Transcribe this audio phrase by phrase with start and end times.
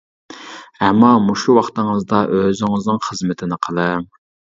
[0.85, 4.09] ئەمما مۇشۇ ۋاقتىڭىزدا ئۆزىڭىزنىڭ خىزمىتىنى قىلىڭ.